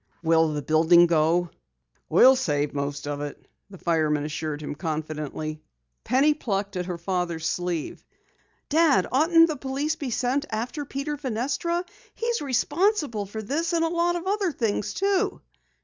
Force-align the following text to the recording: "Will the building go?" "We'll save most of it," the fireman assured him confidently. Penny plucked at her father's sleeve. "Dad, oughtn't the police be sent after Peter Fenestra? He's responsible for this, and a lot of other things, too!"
"Will 0.23 0.51
the 0.53 0.63
building 0.63 1.05
go?" 1.05 1.51
"We'll 2.09 2.35
save 2.35 2.73
most 2.73 3.05
of 3.07 3.21
it," 3.21 3.47
the 3.69 3.77
fireman 3.77 4.23
assured 4.25 4.59
him 4.59 4.73
confidently. 4.73 5.61
Penny 6.03 6.33
plucked 6.33 6.75
at 6.75 6.87
her 6.87 6.97
father's 6.97 7.45
sleeve. 7.45 8.03
"Dad, 8.67 9.05
oughtn't 9.11 9.47
the 9.47 9.55
police 9.57 9.95
be 9.95 10.09
sent 10.09 10.47
after 10.49 10.85
Peter 10.85 11.17
Fenestra? 11.17 11.85
He's 12.15 12.41
responsible 12.41 13.27
for 13.27 13.43
this, 13.43 13.73
and 13.73 13.85
a 13.85 13.89
lot 13.89 14.15
of 14.15 14.25
other 14.25 14.51
things, 14.51 14.95
too!" 14.95 15.39